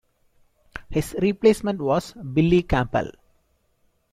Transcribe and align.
His 0.89 1.15
replacement 1.21 1.79
was 1.79 2.13
Billy 2.13 2.63
Campbell. 2.63 3.11